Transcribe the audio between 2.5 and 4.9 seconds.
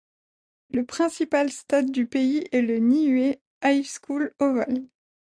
est le Niue High School Oval.